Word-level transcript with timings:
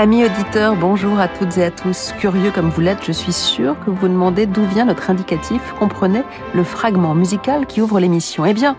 Amis 0.00 0.24
auditeurs, 0.24 0.76
bonjour 0.76 1.18
à 1.18 1.26
toutes 1.26 1.58
et 1.58 1.64
à 1.64 1.72
tous. 1.72 2.14
Curieux 2.20 2.52
comme 2.52 2.68
vous 2.68 2.80
l'êtes, 2.80 3.04
je 3.04 3.10
suis 3.10 3.32
sûre 3.32 3.76
que 3.80 3.90
vous 3.90 3.96
vous 3.96 4.06
demandez 4.06 4.46
d'où 4.46 4.64
vient 4.64 4.84
notre 4.84 5.10
indicatif. 5.10 5.60
Comprenez 5.80 6.22
le 6.54 6.62
fragment 6.62 7.16
musical 7.16 7.66
qui 7.66 7.82
ouvre 7.82 7.98
l'émission. 7.98 8.46
Eh 8.46 8.54
bien, 8.54 8.76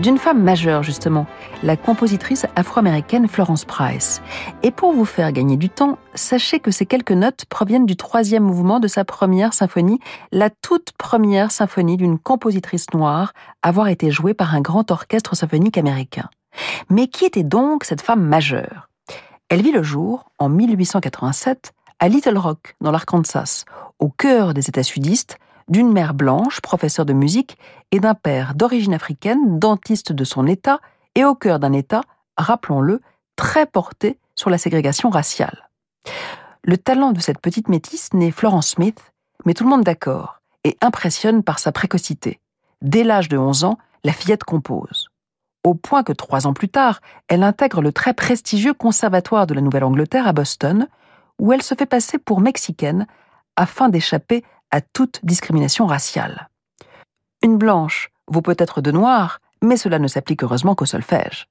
d'une 0.00 0.16
femme 0.16 0.42
majeure 0.42 0.82
justement, 0.82 1.26
la 1.62 1.76
compositrice 1.76 2.46
afro-américaine 2.56 3.28
Florence 3.28 3.66
Price. 3.66 4.22
Et 4.62 4.70
pour 4.70 4.94
vous 4.94 5.04
faire 5.04 5.30
gagner 5.32 5.58
du 5.58 5.68
temps, 5.68 5.98
sachez 6.14 6.58
que 6.58 6.70
ces 6.70 6.86
quelques 6.86 7.12
notes 7.12 7.44
proviennent 7.50 7.84
du 7.84 7.96
troisième 7.96 8.44
mouvement 8.44 8.80
de 8.80 8.88
sa 8.88 9.04
première 9.04 9.52
symphonie, 9.52 10.00
la 10.30 10.48
toute 10.48 10.92
première 10.92 11.50
symphonie 11.50 11.98
d'une 11.98 12.18
compositrice 12.18 12.86
noire, 12.94 13.34
avoir 13.62 13.88
été 13.88 14.10
jouée 14.10 14.32
par 14.32 14.54
un 14.54 14.62
grand 14.62 14.90
orchestre 14.90 15.36
symphonique 15.36 15.76
américain. 15.76 16.30
Mais 16.88 17.08
qui 17.08 17.26
était 17.26 17.42
donc 17.42 17.84
cette 17.84 18.00
femme 18.00 18.22
majeure? 18.22 18.88
Elle 19.52 19.60
vit 19.60 19.70
le 19.70 19.82
jour, 19.82 20.30
en 20.38 20.48
1887, 20.48 21.74
à 21.98 22.08
Little 22.08 22.38
Rock, 22.38 22.74
dans 22.80 22.90
l'Arkansas, 22.90 23.66
au 23.98 24.08
cœur 24.08 24.54
des 24.54 24.70
États 24.70 24.82
sudistes, 24.82 25.36
d'une 25.68 25.92
mère 25.92 26.14
blanche, 26.14 26.62
professeure 26.62 27.04
de 27.04 27.12
musique, 27.12 27.58
et 27.90 28.00
d'un 28.00 28.14
père 28.14 28.54
d'origine 28.54 28.94
africaine, 28.94 29.58
dentiste 29.58 30.10
de 30.10 30.24
son 30.24 30.46
État, 30.46 30.80
et 31.14 31.26
au 31.26 31.34
cœur 31.34 31.58
d'un 31.58 31.74
État, 31.74 32.00
rappelons-le, 32.38 33.02
très 33.36 33.66
porté 33.66 34.18
sur 34.36 34.48
la 34.48 34.56
ségrégation 34.56 35.10
raciale. 35.10 35.68
Le 36.64 36.78
talent 36.78 37.12
de 37.12 37.20
cette 37.20 37.38
petite 37.38 37.68
métisse 37.68 38.14
naît 38.14 38.30
Florence 38.30 38.68
Smith, 38.68 39.12
mais 39.44 39.52
tout 39.52 39.64
le 39.64 39.70
monde 39.70 39.84
d'accord, 39.84 40.40
et 40.64 40.78
impressionne 40.80 41.42
par 41.42 41.58
sa 41.58 41.72
précocité. 41.72 42.40
Dès 42.80 43.04
l'âge 43.04 43.28
de 43.28 43.36
11 43.36 43.64
ans, 43.64 43.76
la 44.02 44.14
fillette 44.14 44.44
compose 44.44 45.11
au 45.64 45.74
point 45.74 46.02
que 46.02 46.12
trois 46.12 46.46
ans 46.46 46.52
plus 46.52 46.68
tard, 46.68 47.00
elle 47.28 47.42
intègre 47.42 47.82
le 47.82 47.92
très 47.92 48.14
prestigieux 48.14 48.74
Conservatoire 48.74 49.46
de 49.46 49.54
la 49.54 49.60
Nouvelle-Angleterre 49.60 50.26
à 50.26 50.32
Boston, 50.32 50.88
où 51.38 51.52
elle 51.52 51.62
se 51.62 51.74
fait 51.74 51.86
passer 51.86 52.18
pour 52.18 52.40
mexicaine 52.40 53.06
afin 53.56 53.88
d'échapper 53.88 54.44
à 54.70 54.80
toute 54.80 55.20
discrimination 55.24 55.86
raciale. 55.86 56.48
Une 57.42 57.58
blanche 57.58 58.10
vaut 58.28 58.42
peut-être 58.42 58.80
de 58.80 58.90
noir, 58.90 59.40
mais 59.62 59.76
cela 59.76 59.98
ne 59.98 60.08
s'applique 60.08 60.42
heureusement 60.42 60.74
qu'au 60.74 60.86
solfège. 60.86 61.48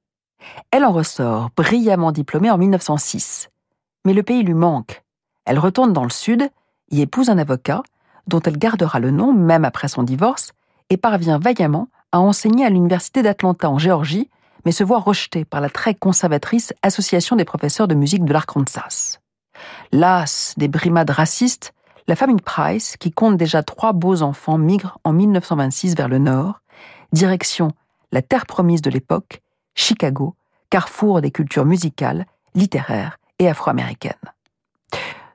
Elle 0.72 0.86
en 0.86 0.92
ressort 0.92 1.50
brillamment 1.56 2.12
diplômée 2.12 2.50
en 2.50 2.58
1906. 2.58 3.50
Mais 4.06 4.14
le 4.14 4.24
pays 4.24 4.44
lui 4.44 4.54
manque. 4.54 5.04
Elle 5.46 5.60
retourne 5.60 5.94
dans 5.94 6.04
le 6.04 6.10
sud, 6.10 6.50
y 6.90 7.02
épouse 7.02 7.30
un 7.30 7.38
avocat, 7.38 7.84
dont 8.28 8.42
elle 8.42 8.58
gardera 8.58 9.00
le 9.00 9.12
nom 9.12 9.34
même 9.34 9.66
après 9.66 9.88
son 9.88 10.04
divorce, 10.04 10.52
et 10.90 10.98
parvient 10.98 11.40
vaillamment 11.40 11.88
a 12.12 12.20
enseigné 12.20 12.66
à 12.66 12.70
l'Université 12.70 13.22
d'Atlanta 13.24 13.70
en 13.70 13.78
Géorgie, 13.78 14.30
mais 14.66 14.72
se 14.72 14.84
voit 14.84 15.00
rejetée 15.00 15.46
par 15.46 15.62
la 15.62 15.70
très 15.70 15.96
conservatrice 15.96 16.74
Association 16.82 17.36
des 17.36 17.46
professeurs 17.46 17.88
de 17.88 17.96
musique 17.96 18.26
de 18.26 18.34
l'Arkansas. 18.34 19.20
Las 19.92 20.54
des 20.58 20.68
brimades 20.68 21.10
racistes, 21.10 21.74
la 22.08 22.16
famille 22.16 22.42
Price, 22.42 22.98
qui 22.98 23.12
compte 23.12 23.38
déjà 23.38 23.64
trois 23.64 23.94
beaux 23.94 24.22
enfants, 24.22 24.58
migre 24.58 24.98
en 25.04 25.14
1926 25.14 25.96
vers 25.96 26.10
le 26.10 26.18
nord, 26.18 26.62
direction 27.14 27.70
la 28.12 28.22
terre 28.22 28.46
promise 28.46 28.82
de 28.82 28.90
l'époque, 28.90 29.42
Chicago, 29.76 30.36
carrefour 30.70 31.22
des 31.22 31.32
cultures 31.32 31.66
musicales, 31.66 32.26
littéraires 32.56 33.18
et 33.40 33.48
afro-américaines. 33.48 34.14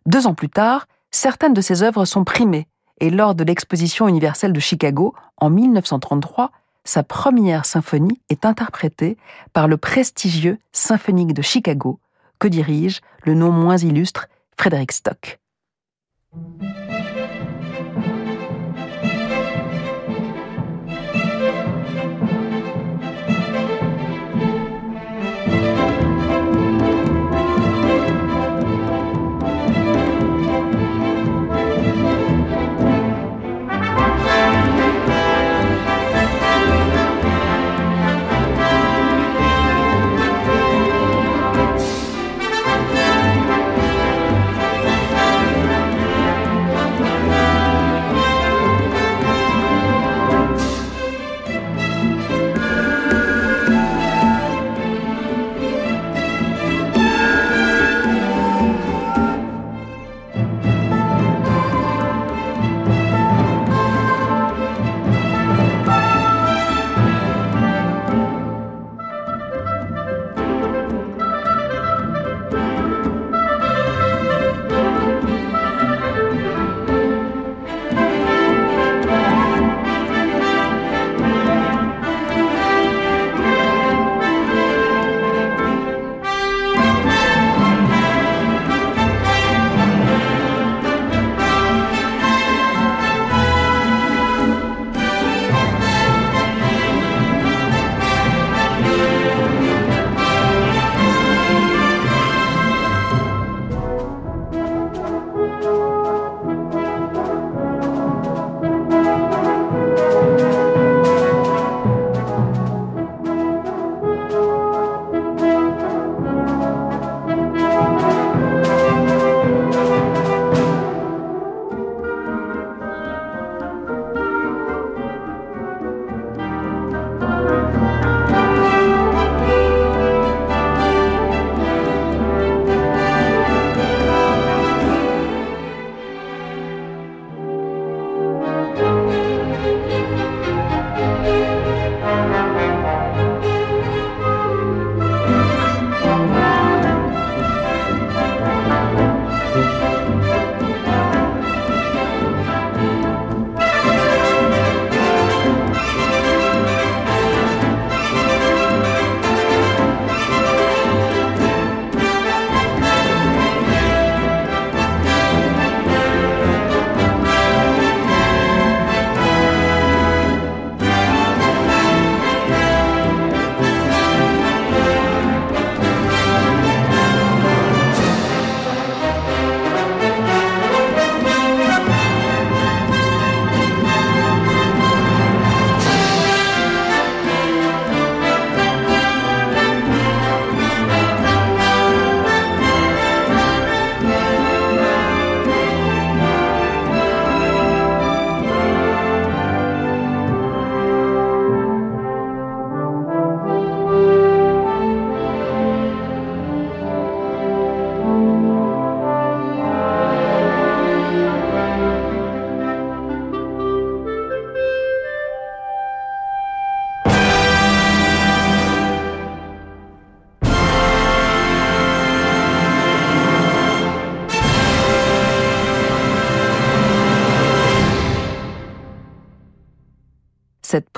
Deux 0.05 0.27
ans 0.27 0.35
plus 0.35 0.51
tard, 0.51 0.87
certaines 1.11 1.55
de 1.55 1.61
ses 1.61 1.83
œuvres 1.83 2.05
sont 2.05 2.25
primées, 2.25 2.69
et 3.01 3.11
lors 3.11 3.35
de 3.35 3.45
l'exposition 3.45 4.09
universelle 4.09 4.53
de 4.53 4.61
Chicago, 4.61 5.15
en 5.39 5.51
1933, 5.51 6.51
sa 6.87 7.03
première 7.03 7.67
symphonie 7.67 8.21
est 8.29 8.45
interprétée 8.45 9.17
par 9.53 9.69
le 9.69 9.77
prestigieux 9.77 10.59
Symphonique 10.73 11.35
de 11.35 11.43
Chicago, 11.43 11.99
que 12.39 12.49
dirige 12.49 13.01
le 13.25 13.35
nom 13.35 13.51
moins 13.51 13.77
illustre 13.77 14.29
Frédéric 14.57 14.93
Stock. 14.93 15.39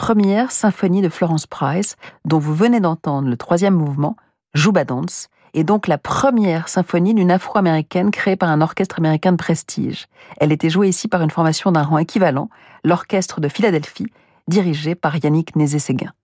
Première 0.08 0.52
symphonie 0.52 1.02
de 1.02 1.10
Florence 1.10 1.46
Price, 1.46 1.96
dont 2.24 2.38
vous 2.38 2.54
venez 2.54 2.80
d'entendre 2.80 3.28
le 3.28 3.36
troisième 3.36 3.74
mouvement, 3.74 4.16
Juba 4.54 4.86
Dance, 4.86 5.28
et 5.52 5.64
donc 5.64 5.86
la 5.86 5.98
première 5.98 6.70
symphonie 6.70 7.12
d'une 7.12 7.30
afro-américaine 7.30 8.10
créée 8.10 8.34
par 8.34 8.48
un 8.48 8.62
orchestre 8.62 9.00
américain 9.00 9.32
de 9.32 9.36
prestige. 9.36 10.06
Elle 10.38 10.50
était 10.50 10.70
jouée 10.70 10.88
ici 10.88 11.08
par 11.08 11.20
une 11.20 11.28
formation 11.28 11.72
d'un 11.72 11.82
rang 11.82 11.98
équivalent, 11.98 12.48
l'Orchestre 12.84 13.42
de 13.42 13.48
Philadelphie, 13.48 14.06
dirigé 14.48 14.94
par 14.94 15.14
Yannick 15.22 15.54
Nézé-Séguin. 15.56 16.14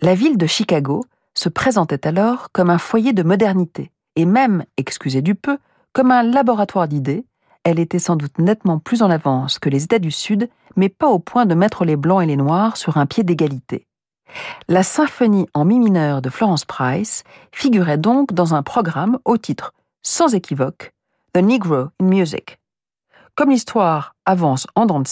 La 0.00 0.16
ville 0.16 0.36
de 0.36 0.46
Chicago 0.48 1.04
se 1.34 1.48
présentait 1.48 2.04
alors 2.04 2.48
comme 2.50 2.70
un 2.70 2.78
foyer 2.78 3.12
de 3.12 3.22
modernité, 3.22 3.92
et 4.16 4.24
même, 4.24 4.64
excusez 4.76 5.22
du 5.22 5.36
peu, 5.36 5.58
comme 5.92 6.10
un 6.10 6.24
laboratoire 6.24 6.88
d'idées. 6.88 7.24
Elle 7.66 7.80
était 7.80 7.98
sans 7.98 8.14
doute 8.14 8.38
nettement 8.38 8.78
plus 8.78 9.02
en 9.02 9.10
avance 9.10 9.58
que 9.58 9.68
les 9.68 9.82
États 9.82 9.98
du 9.98 10.12
Sud, 10.12 10.48
mais 10.76 10.88
pas 10.88 11.08
au 11.08 11.18
point 11.18 11.46
de 11.46 11.54
mettre 11.56 11.84
les 11.84 11.96
Blancs 11.96 12.22
et 12.22 12.26
les 12.26 12.36
Noirs 12.36 12.76
sur 12.76 12.96
un 12.96 13.06
pied 13.06 13.24
d'égalité. 13.24 13.88
La 14.68 14.84
symphonie 14.84 15.48
en 15.52 15.64
mi 15.64 15.80
mineur 15.80 16.22
de 16.22 16.30
Florence 16.30 16.64
Price 16.64 17.24
figurait 17.50 17.98
donc 17.98 18.32
dans 18.32 18.54
un 18.54 18.62
programme 18.62 19.18
au 19.24 19.36
titre, 19.36 19.72
sans 20.02 20.32
équivoque, 20.32 20.92
The 21.32 21.38
Negro 21.38 21.88
in 22.00 22.04
Music. 22.04 22.60
Comme 23.34 23.50
l'histoire 23.50 24.14
avance 24.26 24.68
en 24.76 24.86
dents 24.86 25.02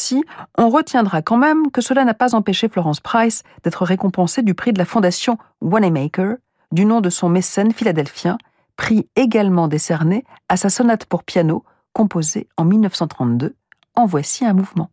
on 0.56 0.68
retiendra 0.68 1.22
quand 1.22 1.38
même 1.38 1.72
que 1.72 1.80
cela 1.80 2.04
n'a 2.04 2.14
pas 2.14 2.36
empêché 2.36 2.68
Florence 2.68 3.00
Price 3.00 3.42
d'être 3.64 3.84
récompensée 3.84 4.42
du 4.42 4.54
prix 4.54 4.72
de 4.72 4.78
la 4.78 4.84
fondation 4.84 5.38
Wanamaker, 5.60 6.36
du 6.70 6.84
nom 6.84 7.00
de 7.00 7.10
son 7.10 7.28
mécène 7.28 7.72
philadelphien, 7.72 8.38
prix 8.76 9.08
également 9.16 9.66
décerné 9.66 10.22
à 10.48 10.56
sa 10.56 10.70
sonate 10.70 11.06
pour 11.06 11.24
piano, 11.24 11.64
composée 11.94 12.48
en 12.58 12.66
1932. 12.66 13.56
En 13.94 14.04
voici 14.04 14.44
un 14.44 14.52
mouvement. 14.52 14.90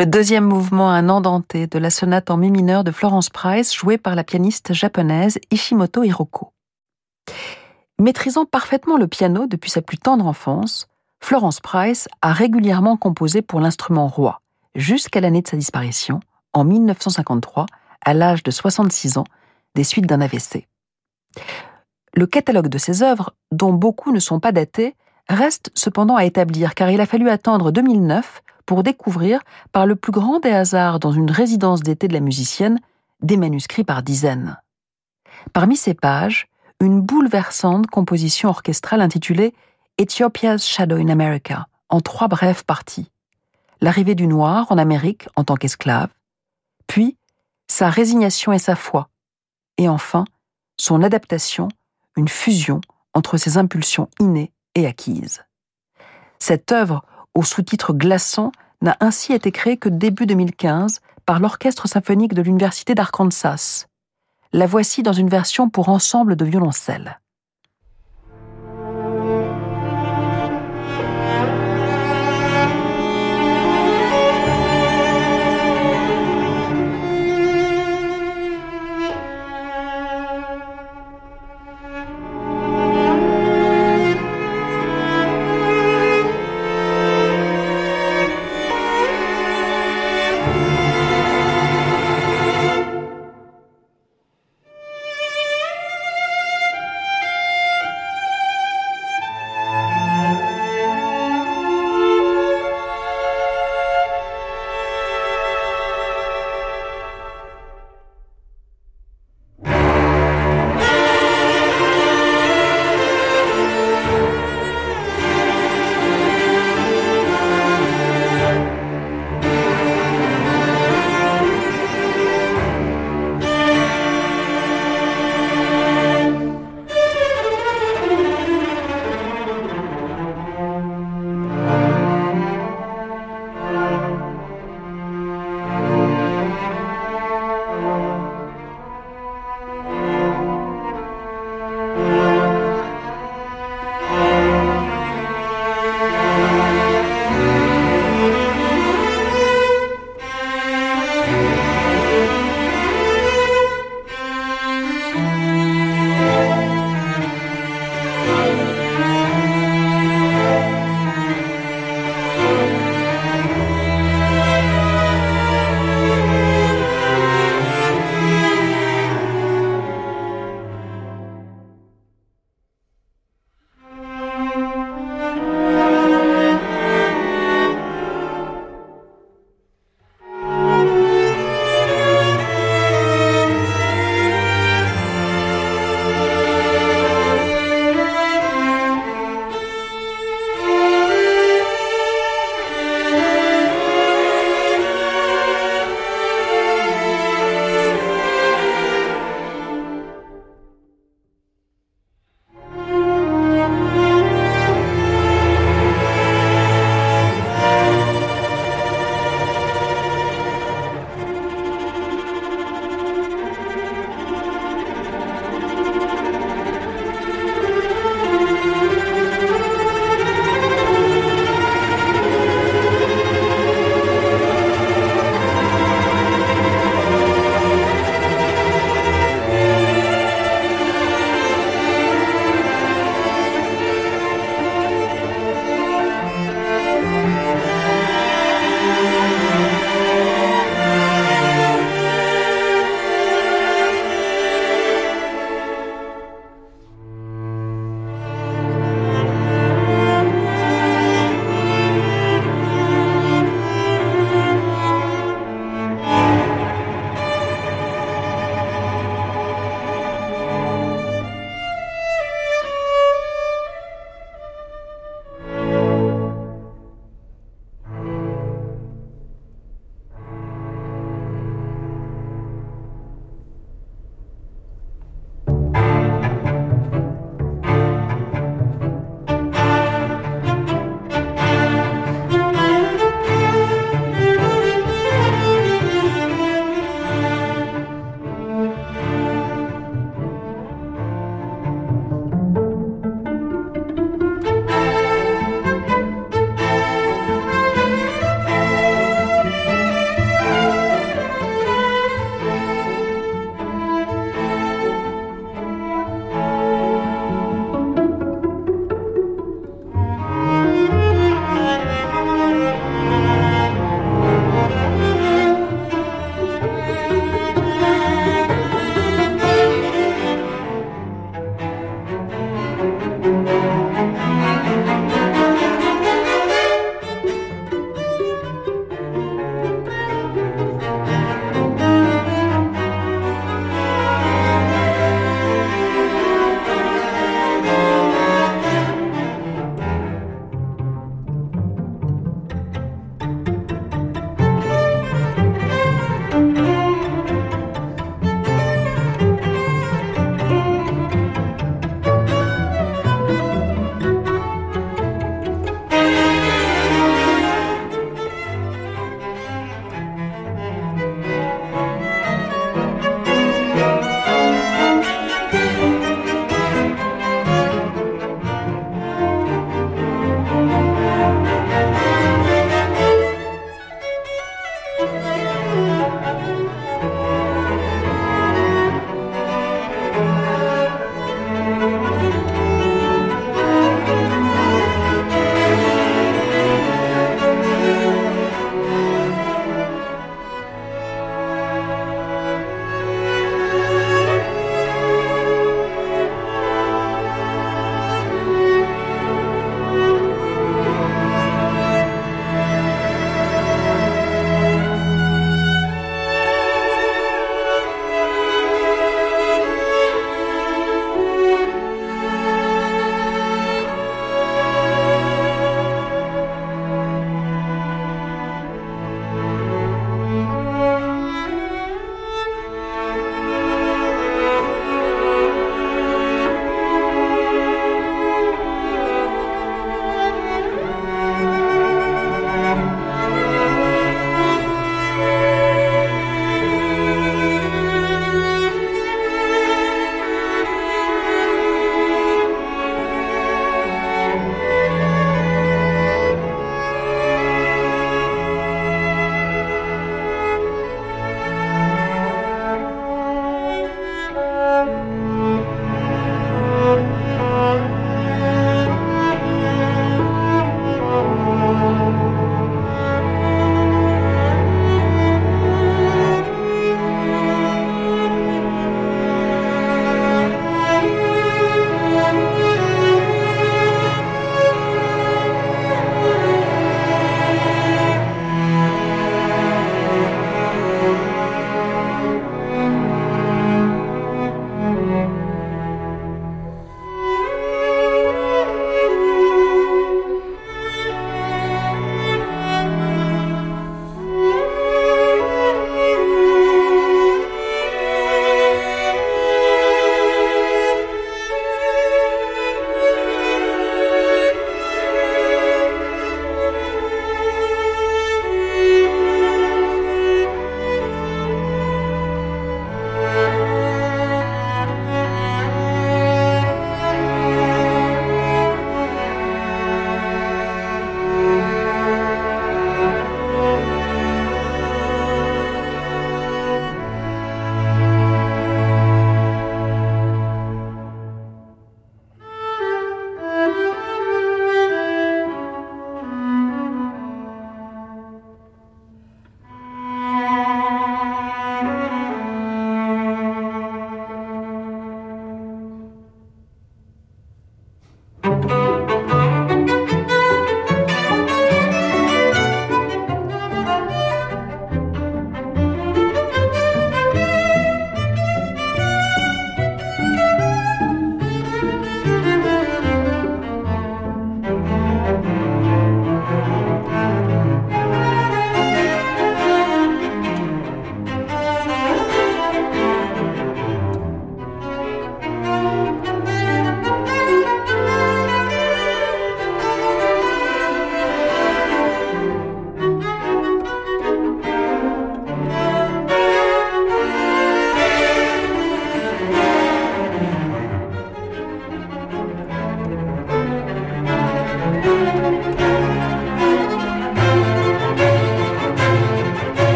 Le 0.00 0.06
deuxième 0.06 0.44
mouvement 0.44 0.90
un 0.90 1.10
andenté 1.10 1.66
de 1.66 1.78
la 1.78 1.90
sonate 1.90 2.30
en 2.30 2.38
mi 2.38 2.50
mineur 2.50 2.84
de 2.84 2.90
Florence 2.90 3.28
Price 3.28 3.74
jouée 3.74 3.98
par 3.98 4.14
la 4.14 4.24
pianiste 4.24 4.72
japonaise 4.72 5.38
Ishimoto 5.50 6.02
Hiroko. 6.04 6.54
Maîtrisant 7.98 8.46
parfaitement 8.46 8.96
le 8.96 9.08
piano 9.08 9.46
depuis 9.46 9.70
sa 9.70 9.82
plus 9.82 9.98
tendre 9.98 10.26
enfance, 10.26 10.88
Florence 11.22 11.60
Price 11.60 12.08
a 12.22 12.32
régulièrement 12.32 12.96
composé 12.96 13.42
pour 13.42 13.60
l'instrument 13.60 14.08
roi, 14.08 14.40
jusqu'à 14.74 15.20
l'année 15.20 15.42
de 15.42 15.48
sa 15.48 15.58
disparition, 15.58 16.20
en 16.54 16.64
1953, 16.64 17.66
à 18.02 18.14
l'âge 18.14 18.42
de 18.42 18.50
66 18.50 19.18
ans, 19.18 19.26
des 19.74 19.84
suites 19.84 20.06
d'un 20.06 20.22
AVC. 20.22 20.66
Le 22.14 22.26
catalogue 22.26 22.68
de 22.68 22.78
ses 22.78 23.02
œuvres, 23.02 23.34
dont 23.52 23.74
beaucoup 23.74 24.12
ne 24.12 24.18
sont 24.18 24.40
pas 24.40 24.52
datées, 24.52 24.96
reste 25.28 25.70
cependant 25.74 26.16
à 26.16 26.24
établir 26.24 26.74
car 26.74 26.88
il 26.88 27.02
a 27.02 27.06
fallu 27.06 27.28
attendre 27.28 27.70
2009 27.70 28.42
pour 28.70 28.84
découvrir, 28.84 29.40
par 29.72 29.84
le 29.84 29.96
plus 29.96 30.12
grand 30.12 30.38
des 30.38 30.52
hasards 30.52 31.00
dans 31.00 31.10
une 31.10 31.32
résidence 31.32 31.80
d'été 31.80 32.06
de 32.06 32.12
la 32.12 32.20
musicienne, 32.20 32.78
des 33.20 33.36
manuscrits 33.36 33.82
par 33.82 34.04
dizaines. 34.04 34.60
Parmi 35.52 35.76
ces 35.76 35.92
pages, 35.92 36.46
une 36.78 37.00
bouleversante 37.00 37.88
composition 37.88 38.48
orchestrale 38.48 39.00
intitulée 39.00 39.54
Ethiopia's 39.98 40.64
Shadow 40.64 40.98
in 40.98 41.08
America, 41.08 41.66
en 41.88 42.00
trois 42.00 42.28
brèves 42.28 42.64
parties. 42.64 43.10
L'arrivée 43.80 44.14
du 44.14 44.28
noir 44.28 44.70
en 44.70 44.78
Amérique 44.78 45.28
en 45.34 45.42
tant 45.42 45.56
qu'esclave, 45.56 46.10
puis 46.86 47.16
sa 47.66 47.90
résignation 47.90 48.52
et 48.52 48.60
sa 48.60 48.76
foi, 48.76 49.08
et 49.78 49.88
enfin 49.88 50.24
son 50.76 51.02
adaptation, 51.02 51.66
une 52.16 52.28
fusion 52.28 52.82
entre 53.14 53.36
ses 53.36 53.58
impulsions 53.58 54.08
innées 54.20 54.52
et 54.76 54.86
acquises. 54.86 55.42
Cette 56.38 56.70
œuvre, 56.70 57.04
au 57.34 57.42
sous-titre 57.42 57.92
glaçant, 57.92 58.52
n'a 58.82 58.96
ainsi 59.00 59.32
été 59.32 59.52
créée 59.52 59.76
que 59.76 59.88
début 59.88 60.26
2015 60.26 61.00
par 61.26 61.40
l'Orchestre 61.40 61.88
symphonique 61.88 62.34
de 62.34 62.42
l'Université 62.42 62.94
d'Arkansas. 62.94 63.86
La 64.52 64.66
voici 64.66 65.02
dans 65.02 65.12
une 65.12 65.28
version 65.28 65.68
pour 65.68 65.88
ensemble 65.88 66.34
de 66.34 66.44
violoncelle. 66.44 67.20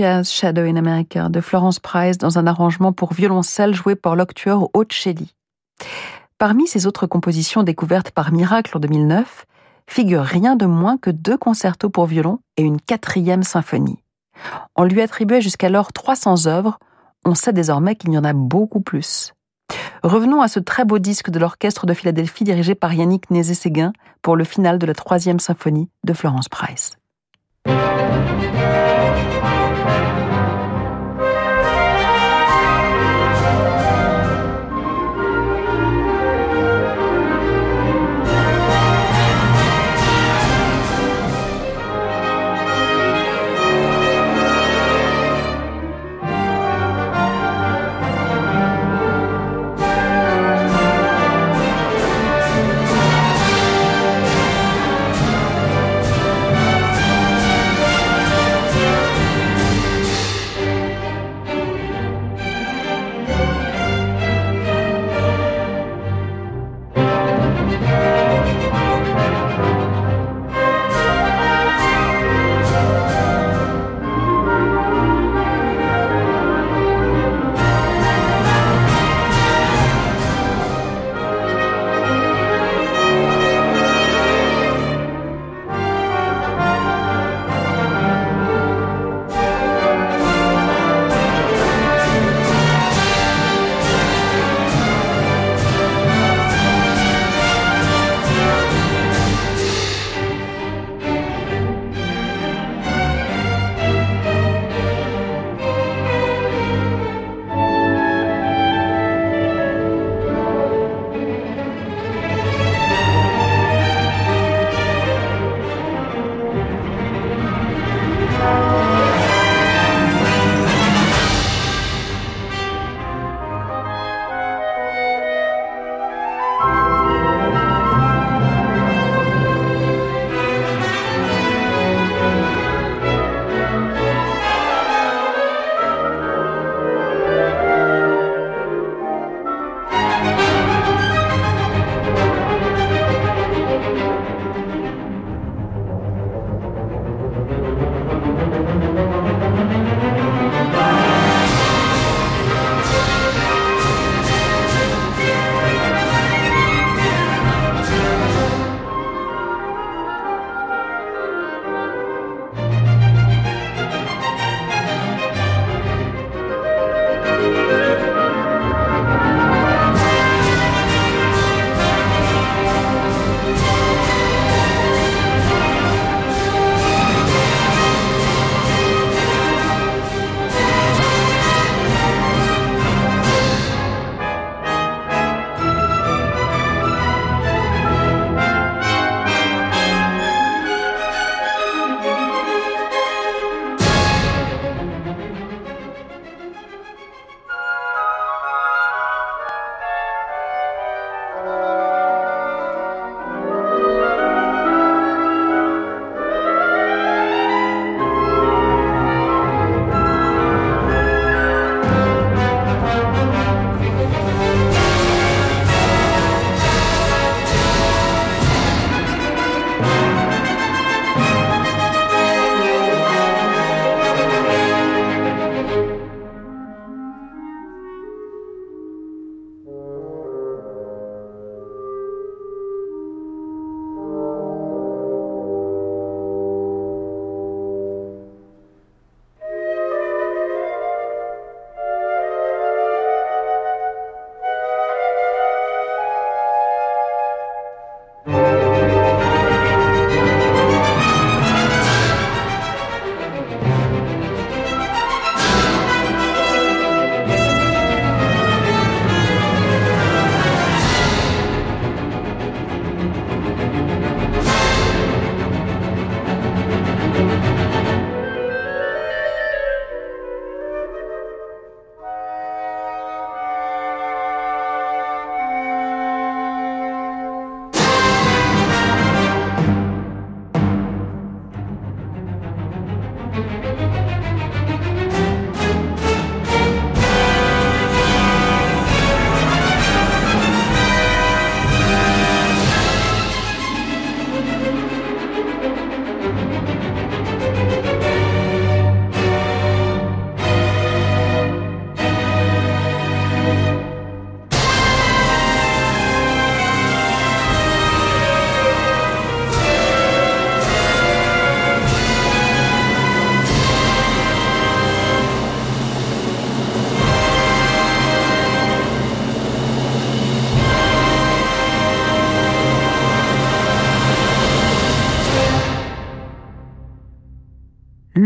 Shadow 0.00 0.62
in 0.62 0.76
America 0.76 1.28
de 1.28 1.42
Florence 1.42 1.78
Price 1.78 2.16
dans 2.16 2.38
un 2.38 2.46
arrangement 2.46 2.92
pour 2.92 3.12
violoncelle 3.12 3.74
joué 3.74 3.96
par 3.96 4.16
l'octueur 4.16 4.70
Ocelli. 4.72 5.34
Parmi 6.38 6.66
ses 6.66 6.86
autres 6.86 7.06
compositions 7.06 7.62
découvertes 7.62 8.10
par 8.10 8.32
Miracle 8.32 8.78
en 8.78 8.80
2009, 8.80 9.44
figure 9.86 10.22
rien 10.22 10.56
de 10.56 10.64
moins 10.64 10.96
que 10.96 11.10
deux 11.10 11.36
concertos 11.36 11.90
pour 11.90 12.06
violon 12.06 12.38
et 12.56 12.62
une 12.62 12.80
quatrième 12.80 13.42
symphonie. 13.42 14.02
On 14.74 14.84
lui 14.84 15.02
attribuait 15.02 15.42
jusqu'alors 15.42 15.92
300 15.92 16.46
œuvres, 16.46 16.78
on 17.26 17.34
sait 17.34 17.52
désormais 17.52 17.94
qu'il 17.94 18.12
y 18.12 18.18
en 18.18 18.24
a 18.24 18.32
beaucoup 18.32 18.80
plus. 18.80 19.34
Revenons 20.02 20.40
à 20.40 20.48
ce 20.48 20.60
très 20.60 20.86
beau 20.86 20.98
disque 20.98 21.28
de 21.28 21.38
l'orchestre 21.38 21.84
de 21.84 21.92
Philadelphie 21.92 22.44
dirigé 22.44 22.74
par 22.74 22.94
Yannick 22.94 23.30
Nézé-Séguin 23.30 23.92
pour 24.22 24.34
le 24.34 24.44
final 24.44 24.78
de 24.78 24.86
la 24.86 24.94
troisième 24.94 25.40
symphonie 25.40 25.90
de 26.04 26.14
Florence 26.14 26.48
Price. 26.48 26.96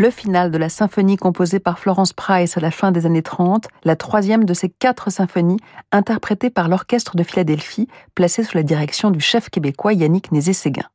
Le 0.04 0.10
final 0.10 0.50
de 0.50 0.58
la 0.58 0.68
symphonie 0.68 1.16
composée 1.16 1.60
par 1.60 1.78
Florence 1.78 2.12
Price 2.12 2.58
à 2.58 2.60
la 2.60 2.70
fin 2.70 2.92
des 2.92 3.06
années 3.06 3.22
30, 3.22 3.68
la 3.84 3.96
troisième 3.96 4.44
de 4.44 4.52
ces 4.52 4.68
quatre 4.68 5.08
symphonies 5.08 5.60
interprétées 5.92 6.50
par 6.50 6.68
l'Orchestre 6.68 7.16
de 7.16 7.22
Philadelphie, 7.22 7.88
placé 8.14 8.44
sous 8.44 8.54
la 8.54 8.62
direction 8.62 9.10
du 9.10 9.20
chef 9.20 9.48
québécois 9.48 9.94
Yannick 9.94 10.30
Nézé-Séguin. 10.30 10.90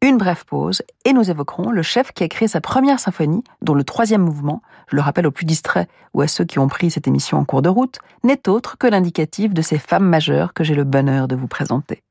Une 0.00 0.16
brève 0.16 0.46
pause, 0.46 0.80
et 1.04 1.12
nous 1.12 1.30
évoquerons 1.30 1.70
le 1.70 1.82
chef 1.82 2.12
qui 2.12 2.24
a 2.24 2.28
créé 2.28 2.48
sa 2.48 2.62
première 2.62 2.98
symphonie, 2.98 3.44
dont 3.60 3.74
le 3.74 3.84
troisième 3.84 4.22
mouvement, 4.22 4.62
je 4.88 4.96
le 4.96 5.02
rappelle 5.02 5.26
aux 5.26 5.32
plus 5.32 5.44
distraits 5.44 5.90
ou 6.14 6.22
à 6.22 6.26
ceux 6.26 6.46
qui 6.46 6.58
ont 6.58 6.68
pris 6.68 6.90
cette 6.90 7.06
émission 7.06 7.36
en 7.36 7.44
cours 7.44 7.60
de 7.60 7.68
route, 7.68 7.98
n'est 8.24 8.48
autre 8.48 8.78
que 8.78 8.86
l'indicatif 8.86 9.52
de 9.52 9.60
ces 9.60 9.78
femmes 9.78 10.08
majeures 10.08 10.54
que 10.54 10.64
j'ai 10.64 10.74
le 10.74 10.84
bonheur 10.84 11.28
de 11.28 11.36
vous 11.36 11.46
présenter. 11.46 12.02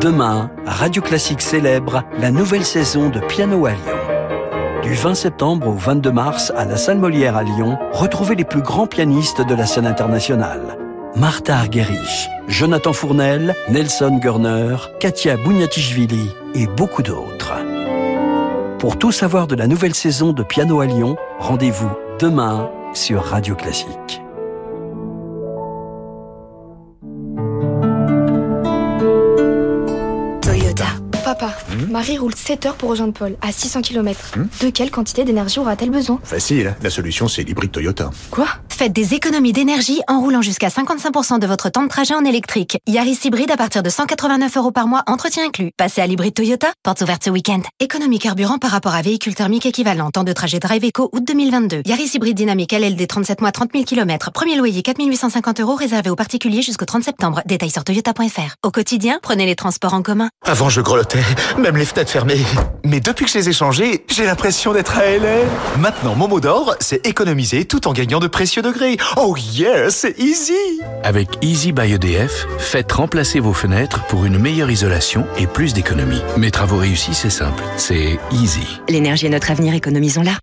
Demain, 0.00 0.50
Radio 0.64 1.02
Classique 1.02 1.42
célèbre 1.42 2.04
la 2.18 2.30
nouvelle 2.30 2.64
saison 2.64 3.10
de 3.10 3.20
Piano 3.20 3.66
à. 3.66 3.72
Du 4.86 4.94
20 4.94 5.16
septembre 5.16 5.66
au 5.66 5.72
22 5.72 6.12
mars 6.12 6.52
à 6.56 6.64
la 6.64 6.76
Salle 6.76 6.98
Molière 6.98 7.36
à 7.36 7.42
Lyon, 7.42 7.76
retrouvez 7.90 8.36
les 8.36 8.44
plus 8.44 8.62
grands 8.62 8.86
pianistes 8.86 9.44
de 9.44 9.52
la 9.52 9.66
scène 9.66 9.84
internationale. 9.84 10.78
Martha 11.16 11.56
Argerich, 11.56 12.28
Jonathan 12.46 12.92
Fournel, 12.92 13.56
Nelson 13.68 14.20
Gurner, 14.22 14.76
Katia 15.00 15.36
Bouniatichvili 15.38 16.30
et 16.54 16.68
beaucoup 16.68 17.02
d'autres. 17.02 17.54
Pour 18.78 18.96
tout 18.96 19.10
savoir 19.10 19.48
de 19.48 19.56
la 19.56 19.66
nouvelle 19.66 19.94
saison 19.94 20.32
de 20.32 20.44
Piano 20.44 20.78
à 20.78 20.86
Lyon, 20.86 21.16
rendez-vous 21.40 21.90
demain 22.20 22.70
sur 22.94 23.24
Radio 23.24 23.56
Classique. 23.56 24.22
Hmm 31.76 31.90
Marie 31.90 32.18
roule 32.18 32.34
7 32.34 32.66
heures 32.66 32.74
pour 32.74 32.90
rejoindre 32.90 33.12
Paul, 33.12 33.36
à 33.42 33.52
600 33.52 33.82
km. 33.82 34.32
Hmm 34.36 34.46
de 34.62 34.70
quelle 34.70 34.90
quantité 34.90 35.24
d'énergie 35.24 35.58
aura-t-elle 35.58 35.90
besoin? 35.90 36.18
Facile, 36.24 36.74
la 36.82 36.90
solution 36.90 37.28
c'est 37.28 37.42
l'hybride 37.42 37.72
Toyota. 37.72 38.10
Quoi? 38.30 38.46
Faites 38.68 38.92
des 38.92 39.14
économies 39.14 39.52
d'énergie 39.52 40.00
en 40.06 40.20
roulant 40.20 40.42
jusqu'à 40.42 40.68
55% 40.68 41.38
de 41.38 41.46
votre 41.46 41.70
temps 41.70 41.82
de 41.82 41.88
trajet 41.88 42.14
en 42.14 42.24
électrique. 42.24 42.78
Yaris 42.86 43.18
hybride 43.24 43.50
à 43.50 43.56
partir 43.56 43.82
de 43.82 43.88
189 43.88 44.56
euros 44.56 44.70
par 44.70 44.86
mois, 44.86 45.02
entretien 45.06 45.46
inclus. 45.46 45.70
Passez 45.76 46.02
à 46.02 46.06
l'hybride 46.06 46.34
Toyota, 46.34 46.68
portes 46.82 47.00
ouvertes 47.00 47.24
ce 47.24 47.30
week-end. 47.30 47.62
Économie 47.80 48.18
carburant 48.18 48.58
par 48.58 48.70
rapport 48.70 48.94
à 48.94 49.00
véhicule 49.02 49.34
thermique 49.34 49.64
équivalent. 49.66 50.10
Temps 50.10 50.24
de 50.24 50.32
trajet 50.32 50.58
Drive 50.58 50.84
Eco, 50.84 51.08
août 51.12 51.22
2022. 51.26 51.82
Yaris 51.86 52.10
hybride 52.14 52.36
dynamique 52.36 52.72
LLD 52.72 53.06
37 53.06 53.40
mois, 53.40 53.52
30 53.52 53.70
000 53.72 53.84
km. 53.84 54.30
Premier 54.32 54.56
loyer 54.56 54.82
4850 54.82 55.60
euros 55.60 55.74
réservé 55.74 56.10
aux 56.10 56.16
particuliers 56.16 56.62
jusqu'au 56.62 56.84
30 56.84 57.02
septembre. 57.02 57.40
Détails 57.46 57.70
sur 57.70 57.82
toyota.fr. 57.82 58.56
Au 58.62 58.70
quotidien, 58.70 59.18
prenez 59.22 59.46
les 59.46 59.56
transports 59.56 59.94
en 59.94 60.02
commun. 60.02 60.28
Avant 60.44 60.68
je 60.68 60.82
grelottais, 60.82 61.22
même 61.66 61.76
les 61.76 61.84
fenêtres 61.84 62.12
fermées. 62.12 62.38
Mais 62.84 63.00
depuis 63.00 63.24
que 63.24 63.30
je 63.32 63.38
les 63.38 63.48
ai 63.48 63.52
changées, 63.52 64.04
j'ai 64.08 64.24
l'impression 64.24 64.72
d'être 64.72 64.96
à 64.96 65.04
LA. 65.04 65.44
Maintenant, 65.80 66.14
mon 66.14 66.28
mot 66.28 66.38
d'or, 66.38 66.76
c'est 66.78 67.04
économiser 67.04 67.64
tout 67.64 67.88
en 67.88 67.92
gagnant 67.92 68.20
de 68.20 68.28
précieux 68.28 68.62
degrés. 68.62 68.96
Oh 69.16 69.34
yeah, 69.52 69.90
c'est 69.90 70.16
easy 70.20 70.54
Avec 71.02 71.28
Easy 71.42 71.72
by 71.72 71.92
EDF, 71.92 72.46
faites 72.58 72.92
remplacer 72.92 73.40
vos 73.40 73.52
fenêtres 73.52 74.04
pour 74.06 74.24
une 74.24 74.38
meilleure 74.38 74.70
isolation 74.70 75.26
et 75.38 75.48
plus 75.48 75.74
d'économie. 75.74 76.22
Mes 76.36 76.52
travaux 76.52 76.76
réussis, 76.78 77.14
c'est 77.14 77.30
simple. 77.30 77.64
C'est 77.76 78.18
easy. 78.30 78.80
L'énergie 78.88 79.26
est 79.26 79.30
notre 79.30 79.50
avenir, 79.50 79.74
économisons-la. 79.74 80.38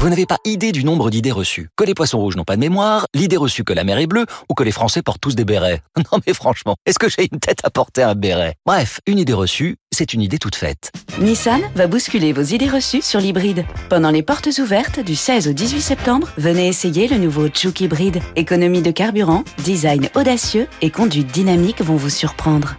Vous 0.00 0.08
n'avez 0.08 0.26
pas 0.26 0.38
idée 0.44 0.70
du 0.70 0.84
nombre 0.84 1.10
d'idées 1.10 1.32
reçues. 1.32 1.70
Que 1.76 1.82
les 1.82 1.92
poissons 1.92 2.18
rouges 2.18 2.36
n'ont 2.36 2.44
pas 2.44 2.54
de 2.54 2.60
mémoire, 2.60 3.06
l'idée 3.14 3.36
reçue 3.36 3.64
que 3.64 3.72
la 3.72 3.82
mer 3.82 3.98
est 3.98 4.06
bleue, 4.06 4.26
ou 4.48 4.54
que 4.54 4.62
les 4.62 4.70
Français 4.70 5.02
portent 5.02 5.20
tous 5.20 5.34
des 5.34 5.44
bérets. 5.44 5.82
Non 6.12 6.20
mais 6.24 6.34
franchement, 6.34 6.76
est-ce 6.86 7.00
que 7.00 7.08
j'ai 7.08 7.28
une 7.32 7.40
tête 7.40 7.58
à 7.64 7.70
porter 7.70 8.04
un 8.04 8.14
béret? 8.14 8.54
Bref, 8.64 9.00
une 9.06 9.18
idée 9.18 9.32
reçue, 9.32 9.76
c'est 9.92 10.14
une 10.14 10.22
idée 10.22 10.38
toute 10.38 10.54
faite. 10.54 10.92
Nissan 11.20 11.60
va 11.74 11.88
bousculer 11.88 12.32
vos 12.32 12.42
idées 12.42 12.68
reçues 12.68 13.02
sur 13.02 13.18
l'hybride. 13.18 13.64
Pendant 13.90 14.10
les 14.10 14.22
portes 14.22 14.48
ouvertes 14.60 15.00
du 15.00 15.16
16 15.16 15.48
au 15.48 15.52
18 15.52 15.80
septembre, 15.80 16.28
venez 16.38 16.68
essayer 16.68 17.08
le 17.08 17.18
nouveau 17.18 17.48
Juke 17.52 17.80
Hybride. 17.80 18.20
Économie 18.36 18.82
de 18.82 18.92
carburant, 18.92 19.42
design 19.64 20.08
audacieux 20.14 20.68
et 20.80 20.90
conduite 20.90 21.32
dynamique 21.32 21.82
vont 21.82 21.96
vous 21.96 22.10
surprendre. 22.10 22.76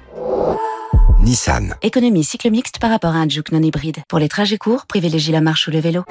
Nissan. 1.20 1.76
Économie 1.82 2.24
cycle 2.24 2.50
mixte 2.50 2.80
par 2.80 2.90
rapport 2.90 3.14
à 3.14 3.20
un 3.20 3.28
Juke 3.28 3.52
non 3.52 3.62
hybride. 3.62 3.98
Pour 4.08 4.20
les 4.20 4.30
trajets 4.30 4.58
courts, 4.58 4.86
privilégiez 4.88 5.34
la 5.34 5.42
marche 5.42 5.68
ou 5.68 5.72
le 5.72 5.82
vélo. 5.82 6.06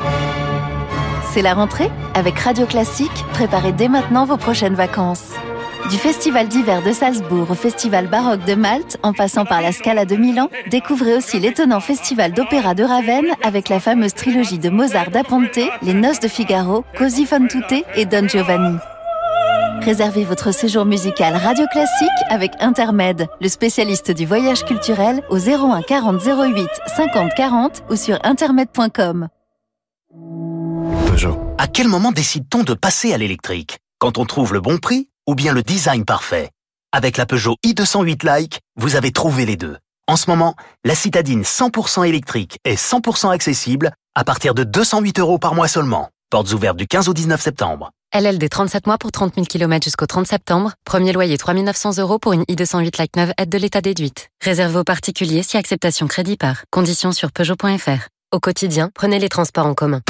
C'est 1.38 1.42
la 1.42 1.54
rentrée 1.54 1.88
Avec 2.14 2.36
Radio 2.36 2.66
Classique, 2.66 3.24
préparez 3.32 3.70
dès 3.70 3.86
maintenant 3.86 4.24
vos 4.24 4.36
prochaines 4.36 4.74
vacances. 4.74 5.34
Du 5.88 5.96
festival 5.96 6.48
d'hiver 6.48 6.82
de 6.82 6.90
Salzbourg 6.90 7.48
au 7.52 7.54
festival 7.54 8.08
baroque 8.08 8.44
de 8.44 8.56
Malte, 8.56 8.98
en 9.04 9.12
passant 9.12 9.44
par 9.44 9.62
la 9.62 9.70
Scala 9.70 10.04
de 10.04 10.16
Milan, 10.16 10.48
découvrez 10.68 11.14
aussi 11.14 11.38
l'étonnant 11.38 11.78
festival 11.78 12.32
d'opéra 12.32 12.74
de 12.74 12.82
Ravenne 12.82 13.28
avec 13.44 13.68
la 13.68 13.78
fameuse 13.78 14.14
trilogie 14.14 14.58
de 14.58 14.68
Mozart 14.68 15.12
da 15.12 15.22
Ponte, 15.22 15.60
Les 15.80 15.94
Noces 15.94 16.18
de 16.18 16.26
Figaro, 16.26 16.84
Così 16.98 17.24
fan 17.24 17.46
tutte 17.46 17.84
et 17.94 18.04
Don 18.04 18.26
Giovanni. 18.26 18.76
Réservez 19.82 20.24
votre 20.24 20.52
séjour 20.52 20.86
musical 20.86 21.36
Radio 21.36 21.66
Classique 21.70 22.08
avec 22.30 22.50
Intermed, 22.58 23.28
le 23.40 23.48
spécialiste 23.48 24.10
du 24.10 24.26
voyage 24.26 24.64
culturel 24.64 25.22
au 25.30 25.38
01 25.38 25.82
40 25.82 26.20
08 26.20 26.68
50 26.96 27.34
40 27.36 27.84
ou 27.90 27.94
sur 27.94 28.18
intermed.com. 28.24 29.28
À 31.58 31.66
quel 31.66 31.88
moment 31.88 32.12
décide-t-on 32.12 32.62
de 32.62 32.74
passer 32.74 33.12
à 33.12 33.18
l'électrique? 33.18 33.78
Quand 33.98 34.18
on 34.18 34.24
trouve 34.24 34.52
le 34.52 34.60
bon 34.60 34.78
prix 34.78 35.08
ou 35.26 35.34
bien 35.34 35.52
le 35.52 35.62
design 35.62 36.04
parfait? 36.04 36.50
Avec 36.92 37.16
la 37.16 37.26
Peugeot 37.26 37.56
i208 37.66 38.24
Like, 38.24 38.60
vous 38.76 38.94
avez 38.94 39.10
trouvé 39.10 39.44
les 39.44 39.56
deux. 39.56 39.76
En 40.06 40.16
ce 40.16 40.30
moment, 40.30 40.54
la 40.84 40.94
citadine 40.94 41.42
100% 41.42 42.06
électrique 42.06 42.58
est 42.64 42.80
100% 42.80 43.30
accessible 43.30 43.92
à 44.14 44.22
partir 44.22 44.54
de 44.54 44.62
208 44.62 45.18
euros 45.18 45.38
par 45.38 45.54
mois 45.54 45.66
seulement. 45.66 46.10
Portes 46.30 46.52
ouvertes 46.52 46.76
du 46.76 46.86
15 46.86 47.08
au 47.08 47.14
19 47.14 47.40
septembre. 47.40 47.90
LLD 48.14 48.48
37 48.48 48.86
mois 48.86 48.96
pour 48.96 49.10
30 49.10 49.34
000 49.34 49.46
km 49.46 49.82
jusqu'au 49.82 50.06
30 50.06 50.26
septembre. 50.26 50.72
Premier 50.84 51.12
loyer 51.12 51.36
3 51.36 51.54
900 51.54 51.98
euros 51.98 52.20
pour 52.20 52.32
une 52.32 52.44
i208 52.44 52.98
Like 52.98 53.16
9 53.16 53.32
aide 53.36 53.50
de 53.50 53.58
l'état 53.58 53.80
déduite. 53.80 54.28
Réservé 54.42 54.78
aux 54.78 54.84
particuliers 54.84 55.42
si 55.42 55.56
acceptation 55.56 56.06
crédit 56.06 56.36
par. 56.36 56.62
Conditions 56.70 57.12
sur 57.12 57.32
Peugeot.fr. 57.32 58.08
Au 58.30 58.40
quotidien, 58.40 58.90
prenez 58.94 59.18
les 59.18 59.30
transports 59.30 59.64
en 59.64 59.72
commun. 59.72 60.02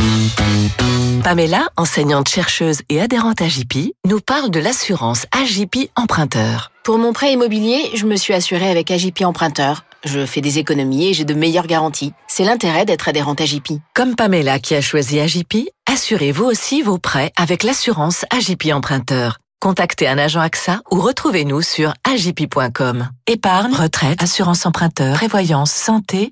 Pamela, 1.23 1.69
enseignante 1.77 2.29
chercheuse 2.29 2.81
et 2.89 3.01
adhérente 3.01 3.41
à 3.41 3.49
JP, 3.49 3.93
nous 4.09 4.19
parle 4.19 4.51
de 4.51 4.59
l'assurance 4.59 5.27
AJP 5.31 5.91
Emprunteur. 5.95 6.73
Pour 6.83 6.99
mon 6.99 7.13
prêt 7.13 7.33
immobilier, 7.33 7.79
je 7.95 8.07
me 8.07 8.17
suis 8.17 8.35
assurée 8.35 8.71
avec 8.71 8.91
AJP 8.91 9.23
Emprunteur. 9.23 9.85
Je 10.05 10.27
fais 10.27 10.41
des 10.41 10.59
économies 10.59 11.07
et 11.07 11.15
j'ai 11.15 11.25
de 11.25 11.35
meilleures 11.35 11.69
garanties. 11.69 12.13
C'est 12.27 12.45
l'intérêt 12.45 12.85
d'être 12.85 13.09
adhérente 13.09 13.41
à 13.41 13.45
JP. 13.45 13.75
Comme 13.95 14.17
Pamela 14.17 14.59
qui 14.59 14.75
a 14.75 14.81
choisi 14.81 15.21
AJP, 15.21 15.69
assurez-vous 15.89 16.45
aussi 16.45 16.83
vos 16.83 16.99
prêts 16.99 17.31
avec 17.37 17.63
l'assurance 17.63 18.25
AJP 18.31 18.73
Emprunteur. 18.73 19.39
Contactez 19.61 20.07
un 20.07 20.19
agent 20.19 20.41
AXA 20.41 20.83
ou 20.93 21.01
retrouvez-nous 21.01 21.63
sur 21.63 21.93
agip.com. 22.05 23.09
Épargne, 23.27 23.75
retraite, 23.75 24.23
assurance 24.23 24.65
emprunteur, 24.67 25.17
prévoyance, 25.17 25.73
santé. 25.73 26.31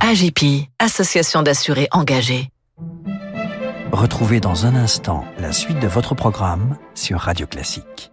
AGP, 0.00 0.68
association 0.80 1.42
d'assurés 1.42 1.86
engagés. 1.92 2.48
Retrouvez 3.92 4.40
dans 4.40 4.66
un 4.66 4.74
instant 4.74 5.24
la 5.38 5.52
suite 5.52 5.78
de 5.78 5.86
votre 5.86 6.16
programme 6.16 6.76
sur 6.94 7.20
Radio 7.20 7.46
Classique. 7.46 8.10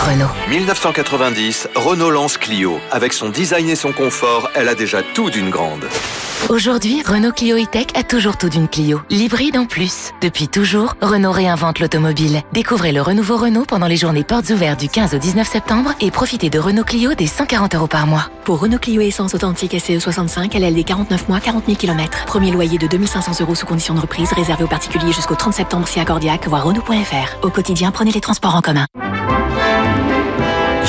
Renault. 0.00 0.30
1990, 0.48 1.68
Renault 1.74 2.10
lance 2.10 2.38
Clio. 2.38 2.80
Avec 2.90 3.12
son 3.12 3.28
design 3.28 3.68
et 3.68 3.76
son 3.76 3.92
confort, 3.92 4.48
elle 4.54 4.68
a 4.68 4.74
déjà 4.74 5.02
tout 5.02 5.28
d'une 5.28 5.50
grande. 5.50 5.84
Aujourd'hui, 6.48 7.02
Renault 7.06 7.32
Clio 7.32 7.58
E-Tech 7.58 7.88
a 7.94 8.02
toujours 8.02 8.38
tout 8.38 8.48
d'une 8.48 8.66
Clio. 8.66 9.02
L'hybride 9.10 9.58
en 9.58 9.66
plus. 9.66 10.12
Depuis 10.22 10.48
toujours, 10.48 10.94
Renault 11.02 11.32
réinvente 11.32 11.80
l'automobile. 11.80 12.40
Découvrez 12.52 12.92
le 12.92 13.02
renouveau 13.02 13.36
Renault 13.36 13.66
pendant 13.66 13.86
les 13.86 13.96
journées 13.96 14.24
portes 14.24 14.48
ouvertes 14.48 14.80
du 14.80 14.88
15 14.88 15.14
au 15.14 15.18
19 15.18 15.46
septembre 15.46 15.92
et 16.00 16.10
profitez 16.10 16.48
de 16.48 16.58
Renault 16.58 16.84
Clio 16.84 17.12
des 17.12 17.26
140 17.26 17.74
euros 17.74 17.86
par 17.86 18.06
mois. 18.06 18.30
Pour 18.44 18.58
Renault 18.58 18.78
Clio 18.78 19.02
Essence 19.02 19.34
authentique 19.34 19.78
SCE 19.78 19.98
65, 19.98 20.54
LLD 20.54 20.82
49 20.82 21.28
mois, 21.28 21.40
40 21.40 21.66
000 21.66 21.76
km. 21.76 22.24
Premier 22.24 22.52
loyer 22.52 22.78
de 22.78 22.86
2500 22.86 23.42
euros 23.42 23.54
sous 23.54 23.66
condition 23.66 23.94
de 23.94 24.00
reprise, 24.00 24.32
réservé 24.32 24.64
aux 24.64 24.68
particuliers 24.68 25.12
jusqu'au 25.12 25.34
30 25.34 25.52
septembre 25.52 25.86
si 25.86 26.00
accordiaque, 26.00 26.48
voire 26.48 26.64
Renault.fr. 26.64 27.44
Au 27.44 27.50
quotidien, 27.50 27.90
prenez 27.90 28.12
les 28.12 28.22
transports 28.22 28.56
en 28.56 28.62
commun. 28.62 28.86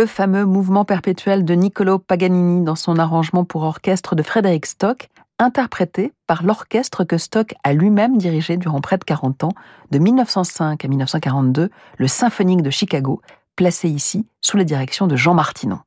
Le 0.00 0.06
fameux 0.06 0.46
mouvement 0.46 0.86
perpétuel 0.86 1.44
de 1.44 1.52
Niccolo 1.52 1.98
Paganini 1.98 2.64
dans 2.64 2.74
son 2.74 2.98
arrangement 2.98 3.44
pour 3.44 3.64
orchestre 3.64 4.14
de 4.14 4.22
Frédéric 4.22 4.64
Stock, 4.64 5.10
interprété 5.38 6.14
par 6.26 6.42
l'orchestre 6.42 7.04
que 7.04 7.18
Stock 7.18 7.52
a 7.64 7.74
lui-même 7.74 8.16
dirigé 8.16 8.56
durant 8.56 8.80
près 8.80 8.96
de 8.96 9.04
40 9.04 9.44
ans, 9.44 9.52
de 9.90 9.98
1905 9.98 10.82
à 10.82 10.88
1942, 10.88 11.68
le 11.98 12.08
Symphonique 12.08 12.62
de 12.62 12.70
Chicago, 12.70 13.20
placé 13.56 13.90
ici 13.90 14.24
sous 14.40 14.56
la 14.56 14.64
direction 14.64 15.06
de 15.06 15.16
Jean 15.16 15.34
Martinon. 15.34 15.80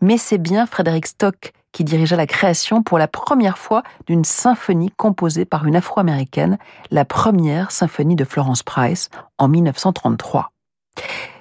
Mais 0.00 0.16
c'est 0.16 0.38
bien 0.38 0.64
Frédéric 0.64 1.08
Stock 1.08 1.52
qui 1.72 1.82
dirigea 1.82 2.14
la 2.14 2.28
création 2.28 2.84
pour 2.84 2.98
la 2.98 3.08
première 3.08 3.58
fois 3.58 3.82
d'une 4.06 4.22
symphonie 4.22 4.92
composée 4.96 5.44
par 5.44 5.66
une 5.66 5.74
Afro-américaine, 5.74 6.56
la 6.92 7.04
première 7.04 7.72
symphonie 7.72 8.14
de 8.14 8.24
Florence 8.24 8.62
Price 8.62 9.10
en 9.38 9.48
1933. 9.48 10.52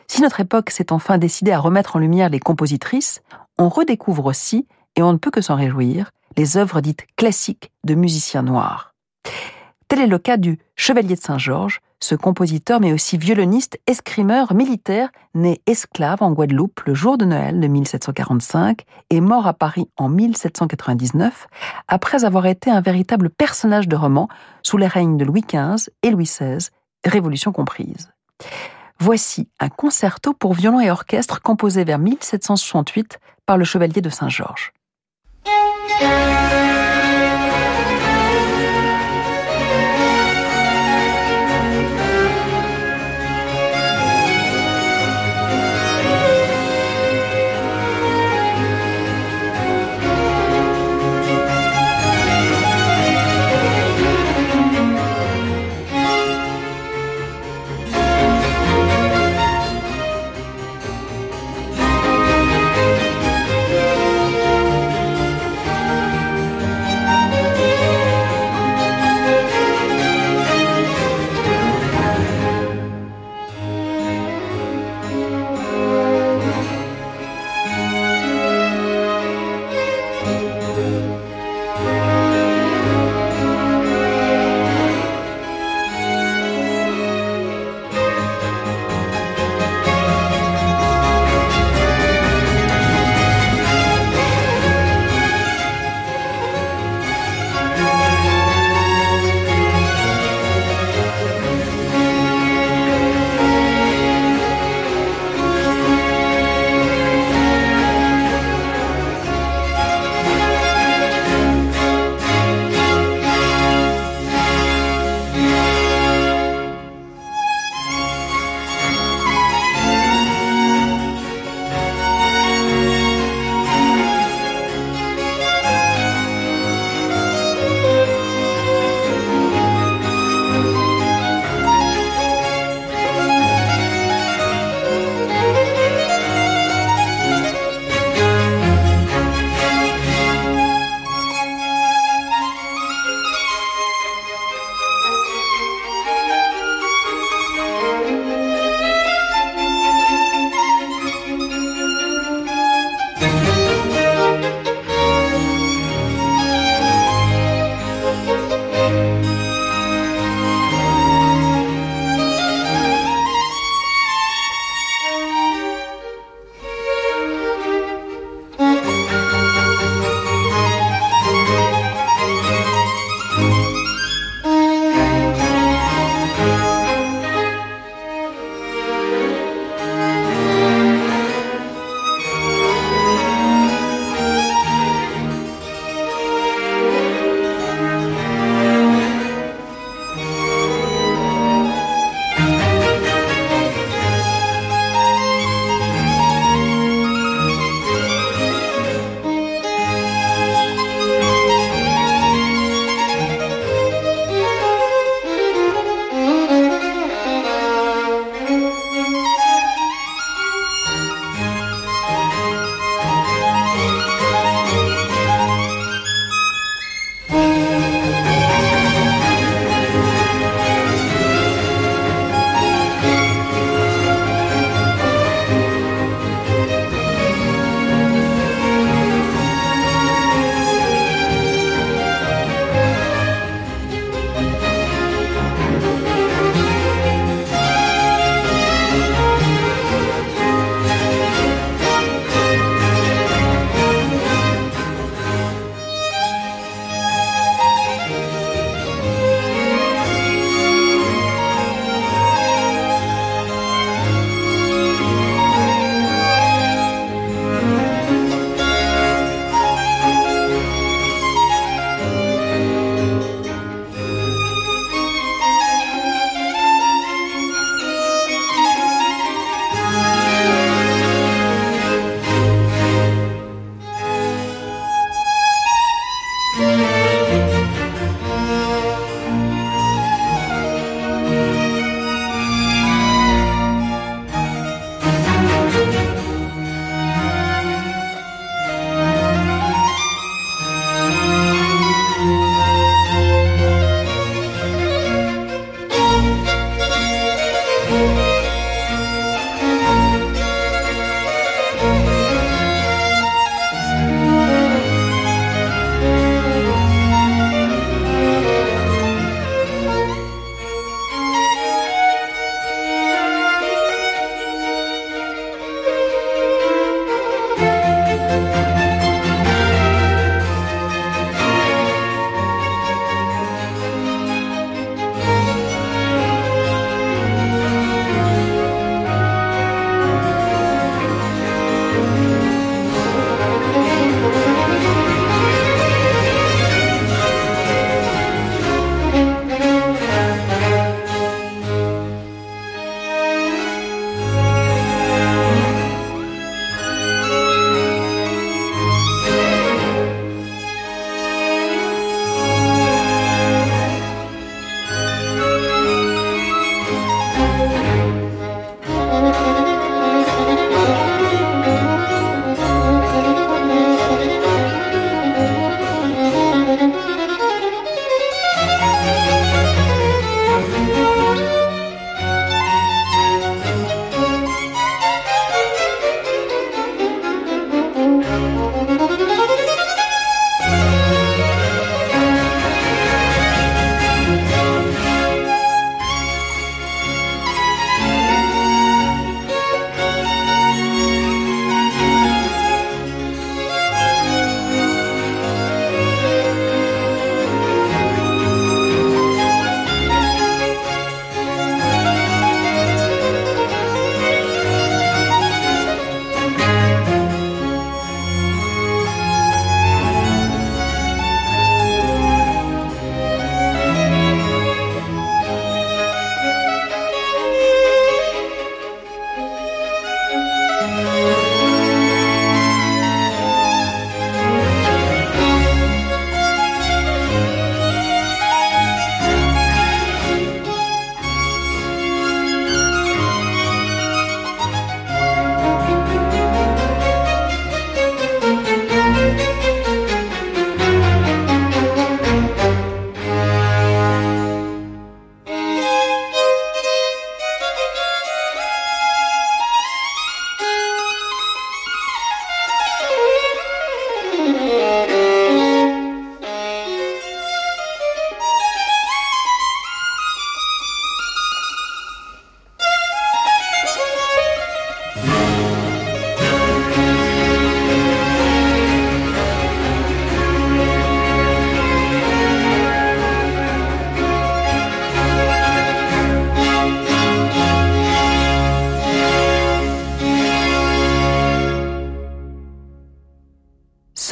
Si 0.08 0.22
notre 0.22 0.40
époque 0.40 0.70
s'est 0.70 0.92
enfin 0.92 1.18
décidée 1.18 1.52
à 1.52 1.60
remettre 1.60 1.96
en 1.96 2.00
lumière 2.00 2.30
les 2.30 2.40
compositrices, 2.40 3.22
on 3.58 3.70
redécouvre 3.70 4.26
aussi, 4.26 4.68
et 4.96 5.02
on 5.02 5.14
ne 5.14 5.18
peut 5.18 5.32
que 5.32 5.42
s'en 5.42 5.56
réjouir, 5.56 6.12
les 6.38 6.58
œuvres 6.58 6.82
dites 6.82 7.06
classiques 7.16 7.72
de 7.84 7.96
musiciens 7.96 8.44
noirs. 8.44 8.94
Tel 9.88 10.00
est 10.00 10.08
le 10.08 10.18
cas 10.18 10.38
du 10.38 10.60
Chevalier 10.76 11.16
de 11.16 11.22
Saint-Georges, 11.22 11.82
ce 12.00 12.16
compositeur 12.16 12.80
mais 12.80 12.92
aussi 12.92 13.18
violoniste, 13.18 13.80
escrimeur 13.88 14.54
militaire, 14.54 15.10
né 15.36 15.62
esclave 15.68 16.22
en 16.22 16.32
Guadeloupe 16.32 16.82
le 16.86 16.94
jour 16.94 17.18
de 17.18 17.26
Noël 17.26 17.60
de 17.60 17.68
1745 17.68 18.82
et 19.10 19.22
mort 19.22 19.48
à 19.48 19.54
Paris 19.54 19.88
en 19.98 20.10
1799, 20.10 21.48
après 21.88 22.26
avoir 22.26 22.46
été 22.46 22.70
un 22.70 22.82
véritable 22.82 23.30
personnage 23.30 23.88
de 23.88 23.96
roman 23.96 24.28
sous 24.64 24.78
les 24.78 24.88
règnes 24.88 25.18
de 25.18 25.26
Louis 25.26 25.46
XV 25.48 25.90
et 26.02 26.10
Louis 26.10 26.26
XVI, 26.26 26.70
Révolution 27.06 27.52
comprise. 27.52 28.12
Voici 29.00 29.48
un 29.60 29.70
concerto 29.70 30.34
pour 30.34 30.54
violon 30.54 30.80
et 30.80 30.92
orchestre 30.92 31.42
composé 31.42 31.84
vers 31.84 32.00
1768 32.00 33.20
par 33.46 33.58
le 33.58 33.66
chevalier 33.66 34.02
de 34.02 34.10
Saint-Georges. 34.10 34.74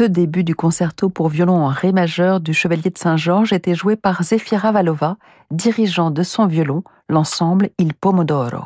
Ce 0.02 0.06
début 0.08 0.44
du 0.44 0.56
concerto 0.56 1.10
pour 1.10 1.30
violon 1.30 1.64
en 1.64 1.68
ré 1.68 1.92
majeur 1.92 2.40
du 2.40 2.56
Chevalier 2.56 2.90
de 2.90 2.98
Saint-Georges 2.98 3.54
était 3.54 3.76
joué 3.76 3.96
par 3.96 4.24
Zefira 4.24 4.72
Valova, 4.72 5.18
dirigeant 5.52 6.10
de 6.10 6.24
son 6.24 6.48
violon 6.48 6.84
l'ensemble 7.08 7.70
Il 7.78 7.94
Pomodoro. 7.94 8.64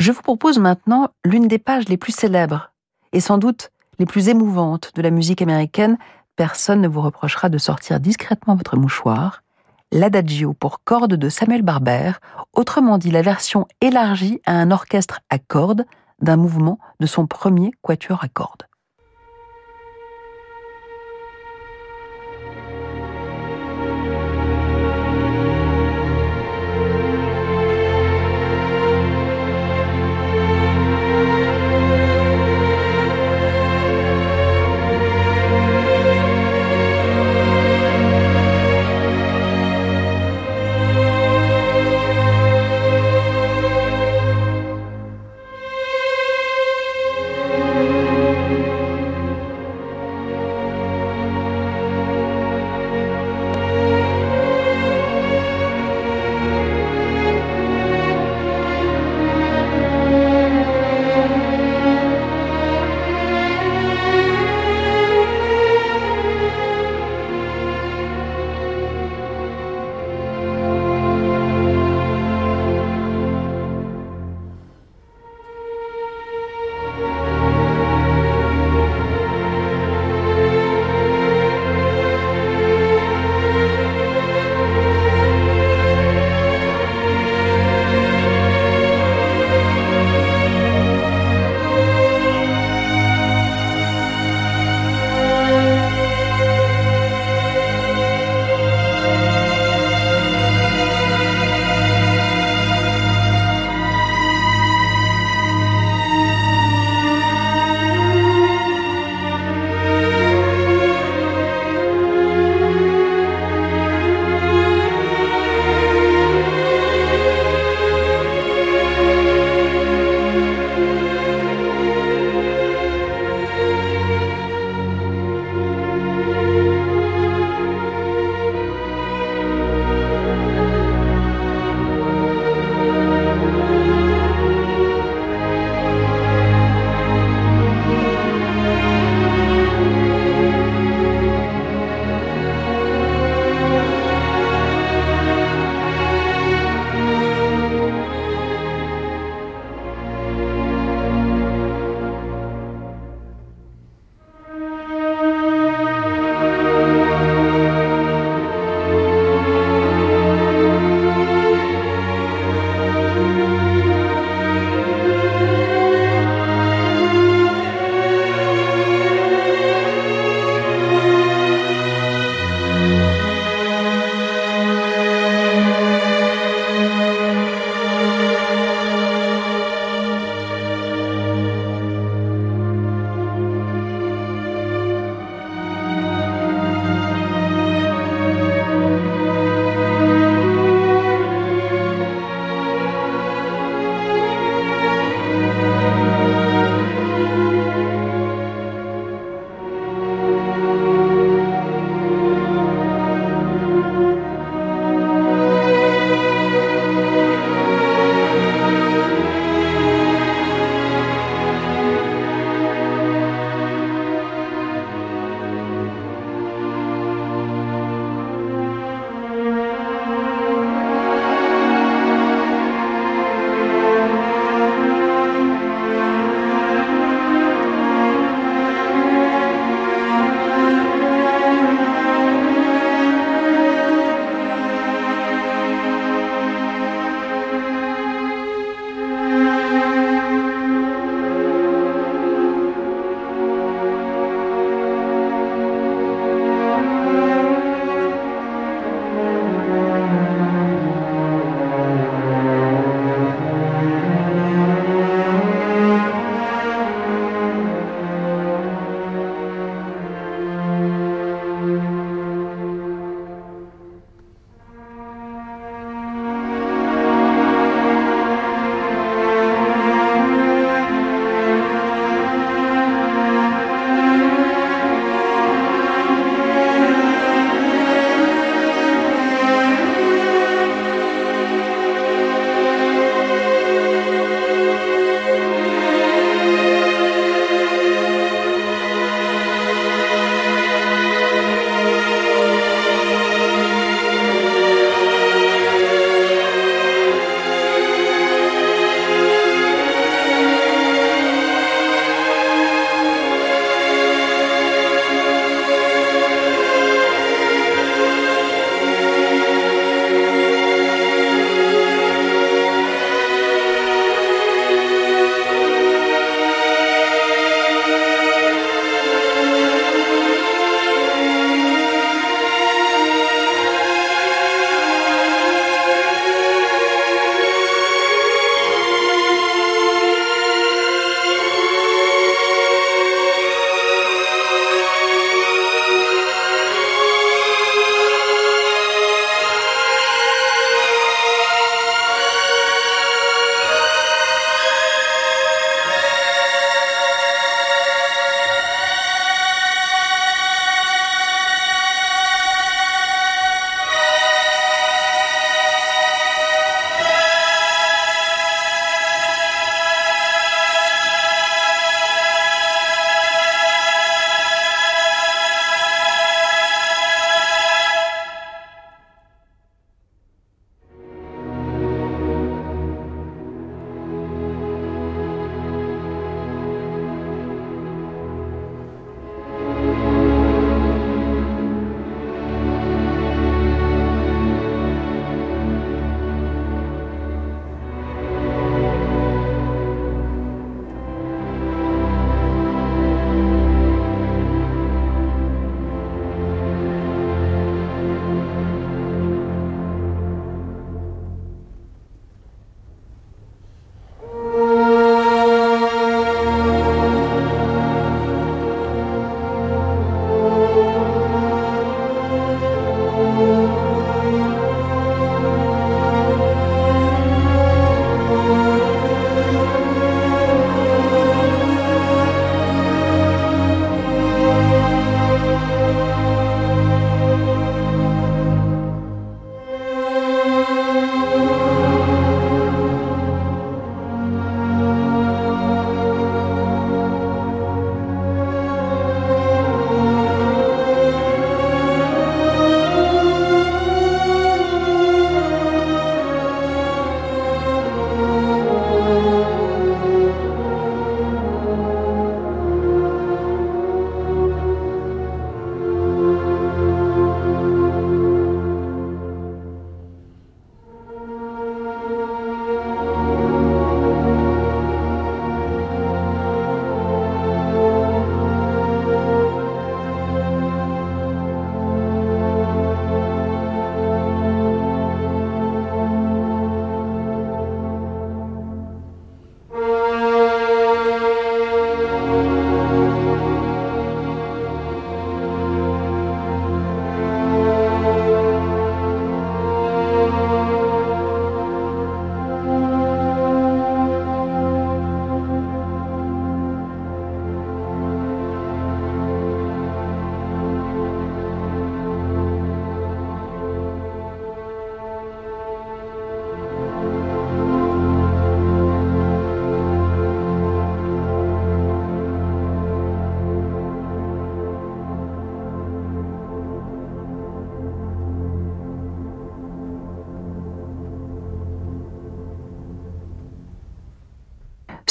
Je 0.00 0.10
vous 0.10 0.22
propose 0.22 0.58
maintenant 0.58 1.10
l'une 1.24 1.46
des 1.46 1.60
pages 1.60 1.88
les 1.88 1.96
plus 1.96 2.10
célèbres 2.10 2.72
et 3.12 3.20
sans 3.20 3.38
doute 3.38 3.70
les 4.00 4.04
plus 4.04 4.28
émouvantes 4.28 4.90
de 4.96 5.02
la 5.02 5.12
musique 5.12 5.40
américaine. 5.40 5.96
Personne 6.34 6.80
ne 6.80 6.88
vous 6.88 7.00
reprochera 7.00 7.48
de 7.48 7.58
sortir 7.58 8.00
discrètement 8.00 8.56
votre 8.56 8.76
mouchoir. 8.76 9.44
L'adagio 9.92 10.52
pour 10.52 10.82
cordes 10.82 11.14
de 11.14 11.28
Samuel 11.28 11.62
Barber, 11.62 12.10
autrement 12.54 12.98
dit 12.98 13.12
la 13.12 13.22
version 13.22 13.68
élargie 13.80 14.40
à 14.46 14.54
un 14.54 14.72
orchestre 14.72 15.20
à 15.30 15.38
cordes 15.38 15.86
d'un 16.20 16.36
mouvement 16.36 16.80
de 16.98 17.06
son 17.06 17.28
premier 17.28 17.70
quatuor 17.82 18.24
à 18.24 18.26
cordes. 18.26 18.64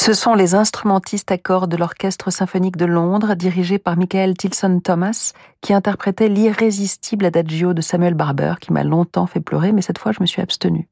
Ce 0.04 0.14
sont 0.14 0.34
les 0.34 0.56
instrumentistes 0.56 1.32
à 1.32 1.38
cordes 1.38 1.70
de 1.70 1.78
l'Orchestre 1.78 2.32
symphonique 2.32 2.76
de 2.76 2.86
Londres, 2.86 3.36
dirigé 3.36 3.78
par 3.78 3.98
Michael 3.98 4.36
Tilson 4.36 4.80
Thomas, 4.84 5.34
qui 5.62 5.76
interprétait 5.76 6.28
l'irrésistible 6.28 7.24
adagio 7.24 7.76
de 7.76 7.82
Samuel 7.82 8.16
Barber, 8.16 8.56
qui 8.60 8.74
m'a 8.74 8.84
longtemps 8.84 9.28
fait 9.28 9.42
pleurer, 9.42 9.72
mais 9.72 9.84
cette 9.84 10.00
fois 10.00 10.12
je 10.12 10.20
me 10.20 10.26
suis 10.26 10.42
abstenue. 10.42 10.90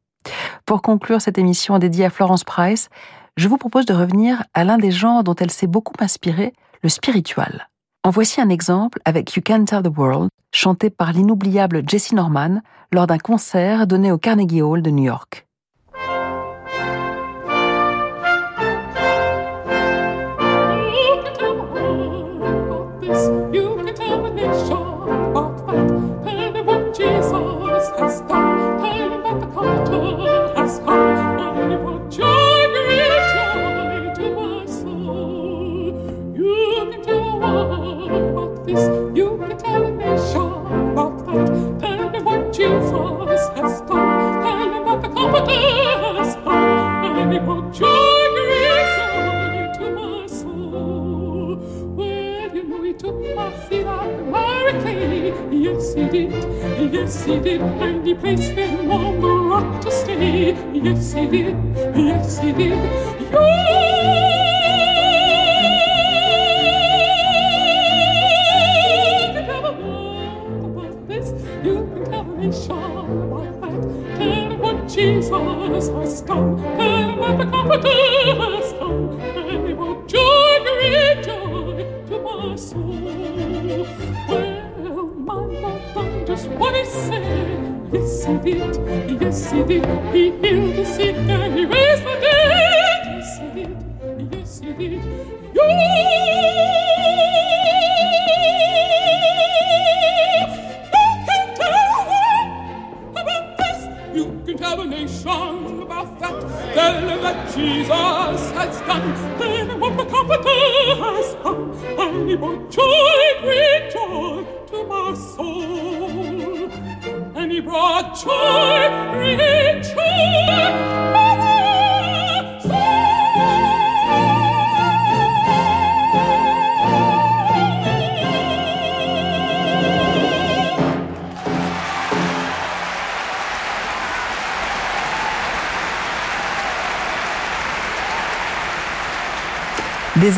Pour 0.67 0.83
conclure 0.83 1.21
cette 1.21 1.39
émission 1.39 1.79
dédiée 1.79 2.05
à 2.05 2.11
Florence 2.11 2.43
Price, 2.43 2.89
je 3.35 3.47
vous 3.47 3.57
propose 3.57 3.87
de 3.87 3.95
revenir 3.95 4.43
à 4.53 4.63
l'un 4.63 4.77
des 4.77 4.91
genres 4.91 5.23
dont 5.23 5.33
elle 5.33 5.49
s'est 5.49 5.65
beaucoup 5.65 5.95
inspirée, 5.97 6.53
le 6.83 6.89
spiritual. 6.89 7.67
En 8.03 8.11
voici 8.11 8.41
un 8.41 8.49
exemple 8.49 8.99
avec 9.05 9.35
You 9.35 9.41
Can't 9.41 9.65
Tell 9.65 9.81
the 9.81 9.97
World, 9.97 10.29
chanté 10.53 10.91
par 10.91 11.13
l'inoubliable 11.13 11.81
Jesse 11.87 12.13
Norman 12.13 12.61
lors 12.93 13.07
d'un 13.07 13.17
concert 13.17 13.87
donné 13.87 14.11
au 14.11 14.19
Carnegie 14.19 14.61
Hall 14.61 14.83
de 14.83 14.91
New 14.91 15.05
York. 15.05 15.48
Yes, 55.99 57.25
he 57.25 57.39
did, 57.39 57.59
and 57.59 58.07
he 58.07 58.13
placed 58.13 58.55
them 58.55 58.89
on 58.89 59.19
the 59.19 59.27
rock 59.27 59.81
to 59.81 59.91
stay. 59.91 60.55
Yes, 60.73 61.11
he 61.11 61.27
did, 61.27 61.55
yes, 61.75 62.39
he 62.39 62.53
did. 62.53 62.79
You 71.61 71.75
can 72.09 72.51
tell 72.51 72.97
a 72.97 73.09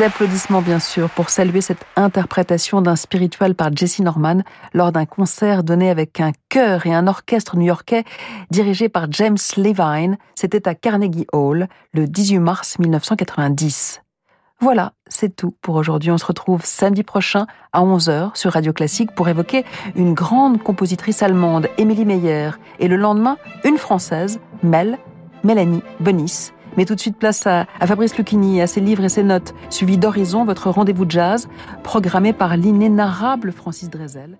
Applaudissements 0.03 0.63
bien 0.63 0.79
sûr 0.79 1.11
pour 1.11 1.29
saluer 1.29 1.61
cette 1.61 1.85
interprétation 1.95 2.81
d'un 2.81 2.95
spirituel 2.95 3.53
par 3.53 3.75
Jesse 3.75 3.99
Norman 3.99 4.41
lors 4.73 4.91
d'un 4.91 5.05
concert 5.05 5.63
donné 5.63 5.91
avec 5.91 6.19
un 6.19 6.31
chœur 6.49 6.87
et 6.87 6.93
un 6.93 7.05
orchestre 7.05 7.55
new-yorkais 7.55 8.03
dirigé 8.49 8.89
par 8.89 9.11
James 9.11 9.37
Levine. 9.57 10.17
C'était 10.33 10.67
à 10.67 10.73
Carnegie 10.73 11.27
Hall 11.33 11.67
le 11.93 12.07
18 12.07 12.39
mars 12.39 12.79
1990. 12.79 14.01
Voilà, 14.59 14.93
c'est 15.07 15.35
tout 15.35 15.55
pour 15.61 15.75
aujourd'hui. 15.75 16.09
On 16.09 16.17
se 16.17 16.25
retrouve 16.25 16.65
samedi 16.65 17.03
prochain 17.03 17.45
à 17.71 17.81
11h 17.81 18.35
sur 18.35 18.53
Radio 18.53 18.73
Classique 18.73 19.11
pour 19.13 19.29
évoquer 19.29 19.65
une 19.95 20.15
grande 20.15 20.63
compositrice 20.63 21.21
allemande, 21.21 21.67
Émilie 21.77 22.05
Meyer, 22.05 22.51
et 22.79 22.87
le 22.87 22.95
lendemain, 22.95 23.37
une 23.65 23.77
française, 23.77 24.39
Mel, 24.63 24.97
Mélanie 25.43 25.83
Bonis. 25.99 26.51
Mais 26.77 26.85
tout 26.85 26.95
de 26.95 26.99
suite, 26.99 27.17
place 27.17 27.45
à, 27.47 27.65
Fabrice 27.85 28.17
Lucchini, 28.17 28.61
à 28.61 28.67
ses 28.67 28.81
livres 28.81 29.03
et 29.03 29.09
ses 29.09 29.23
notes, 29.23 29.53
suivi 29.69 29.97
d'Horizon, 29.97 30.45
votre 30.45 30.69
rendez-vous 30.69 31.05
jazz, 31.07 31.49
programmé 31.83 32.33
par 32.33 32.55
l'inénarrable 32.57 33.51
Francis 33.51 33.89
Drezel. 33.89 34.37